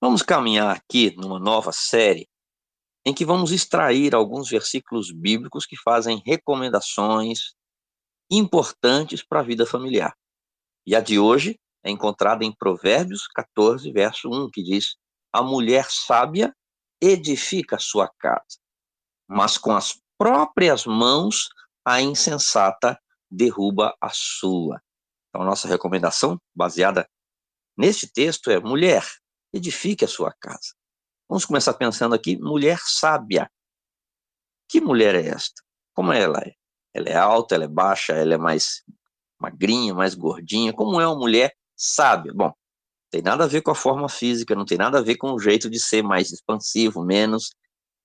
[0.00, 2.28] Vamos caminhar aqui numa nova série
[3.04, 7.54] em que vamos extrair alguns versículos bíblicos que fazem recomendações
[8.30, 10.14] importantes para a vida familiar.
[10.86, 14.94] E a de hoje é encontrada em Provérbios 14, verso 1, que diz:
[15.32, 16.54] A mulher sábia
[17.00, 18.58] edifica a sua casa,
[19.28, 21.48] mas com as próprias mãos
[21.84, 22.96] a insensata
[23.28, 24.80] derruba a sua.
[25.28, 27.08] Então, nossa recomendação, baseada
[27.76, 29.04] neste texto, é: mulher,
[29.52, 30.74] edifique a sua casa.
[31.28, 33.50] Vamos começar pensando aqui, mulher sábia.
[34.68, 35.62] Que mulher é esta?
[35.94, 36.52] Como ela é?
[36.94, 38.82] Ela é alta, ela é baixa, ela é mais
[39.38, 40.72] magrinha, mais gordinha?
[40.72, 42.32] Como é uma mulher sábia?
[42.34, 42.52] Bom,
[43.10, 45.38] tem nada a ver com a forma física, não tem nada a ver com o
[45.38, 47.54] jeito de ser mais expansivo, menos.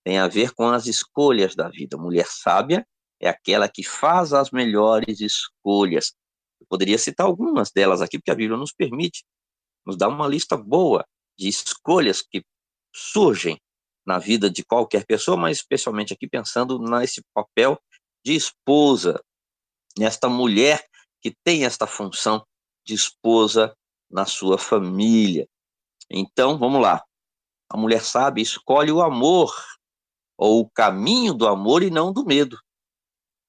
[0.03, 1.97] Tem a ver com as escolhas da vida.
[1.97, 2.86] Mulher sábia
[3.19, 6.14] é aquela que faz as melhores escolhas.
[6.59, 9.23] Eu poderia citar algumas delas aqui, porque a Bíblia nos permite,
[9.86, 11.05] nos dá uma lista boa
[11.38, 12.44] de escolhas que
[12.94, 13.59] surgem
[14.06, 17.80] na vida de qualquer pessoa, mas especialmente aqui pensando nesse papel
[18.23, 19.22] de esposa,
[19.98, 20.86] nesta mulher
[21.22, 22.45] que tem esta função
[22.86, 23.73] de esposa
[24.09, 25.48] na sua família.
[26.09, 27.02] Então, vamos lá.
[27.70, 29.54] A mulher sabe escolhe o amor,
[30.38, 32.58] ou o caminho do amor e não do medo.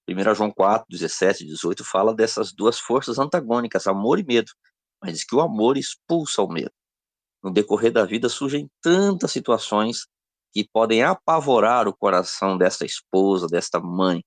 [0.09, 4.53] 1 João 4, 17 e 18 fala dessas duas forças antagônicas, amor e medo,
[5.03, 6.73] mas diz que o amor expulsa o medo
[7.45, 10.07] no decorrer da vida surgem tantas situações
[10.51, 14.25] que podem apavorar o coração desta esposa, desta mãe,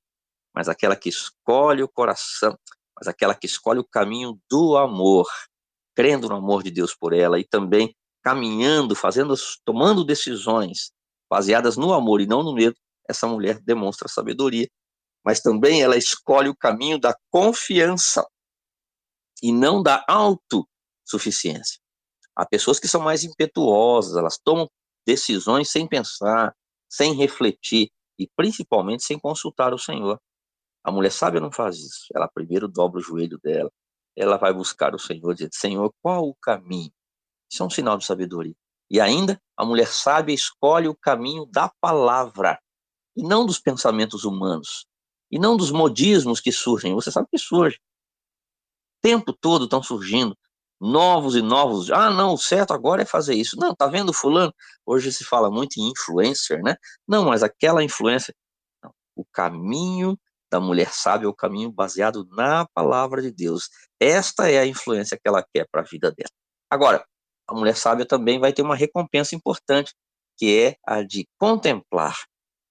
[0.53, 2.55] mas aquela que escolhe o coração,
[2.95, 5.25] mas aquela que escolhe o caminho do amor,
[5.95, 9.33] crendo no amor de Deus por ela e também caminhando, fazendo,
[9.65, 10.91] tomando decisões
[11.27, 12.75] baseadas no amor e não no medo,
[13.09, 14.67] essa mulher demonstra sabedoria,
[15.25, 18.23] mas também ela escolhe o caminho da confiança
[19.41, 21.79] e não da autossuficiência.
[22.37, 24.69] Há pessoas que são mais impetuosas, elas tomam
[25.03, 26.55] decisões sem pensar,
[26.87, 27.89] sem refletir
[28.19, 30.21] e principalmente sem consultar o Senhor.
[30.83, 32.05] A mulher sábia não faz isso.
[32.13, 33.71] Ela primeiro dobra o joelho dela,
[34.15, 36.91] ela vai buscar o Senhor, dizer: Senhor, qual o caminho?
[37.51, 38.55] Isso é um sinal de sabedoria.
[38.87, 42.59] E ainda, a mulher sábia escolhe o caminho da palavra
[43.15, 44.85] e não dos pensamentos humanos
[45.31, 46.93] e não dos modismos que surgem.
[46.93, 47.77] Você sabe que surge.
[47.77, 50.37] O tempo todo estão surgindo
[50.79, 51.91] novos e novos.
[51.91, 53.57] Ah, não, o certo agora é fazer isso.
[53.59, 54.53] Não, tá vendo fulano?
[54.85, 56.75] Hoje se fala muito em influencer, né?
[57.07, 58.33] Não, mas aquela influência,
[59.15, 60.17] o caminho
[60.51, 63.69] da mulher sábia é o caminho baseado na palavra de Deus.
[63.99, 66.29] Esta é a influência que ela quer para a vida dela.
[66.69, 67.05] Agora,
[67.47, 69.93] a mulher sábia também vai ter uma recompensa importante,
[70.37, 72.15] que é a de contemplar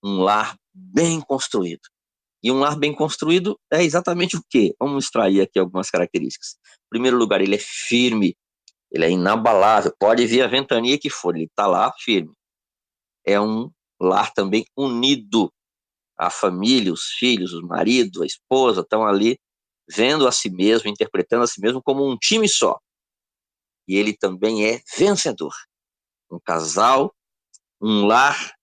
[0.03, 1.83] um lar bem construído.
[2.47, 4.73] E um lar bem construído é exatamente o quê?
[4.79, 6.51] Vamos extrair aqui algumas características.
[6.53, 8.37] Em primeiro lugar, ele é firme,
[8.89, 12.33] ele é inabalável, pode vir a ventania que for, ele está lá firme.
[13.27, 13.69] É um
[14.01, 15.53] lar também unido.
[16.17, 19.37] A família, os filhos, o marido, a esposa estão ali
[19.91, 22.79] vendo a si mesmo, interpretando a si mesmo como um time só.
[23.89, 25.53] E ele também é vencedor.
[26.31, 27.13] Um casal,
[27.83, 28.56] um lar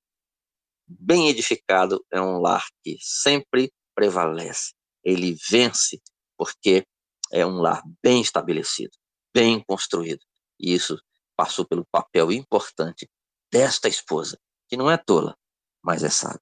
[0.87, 4.73] bem edificado é um lar que sempre prevalece.
[5.03, 6.01] Ele vence
[6.37, 6.85] porque
[7.31, 8.91] é um lar bem estabelecido,
[9.33, 10.21] bem construído.
[10.59, 10.99] E isso
[11.35, 13.09] passou pelo papel importante
[13.51, 15.35] desta esposa, que não é tola,
[15.83, 16.41] mas é sábia.